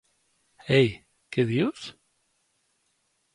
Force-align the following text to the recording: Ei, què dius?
Ei, 0.77 0.87
què 1.37 1.45
dius? 1.51 1.85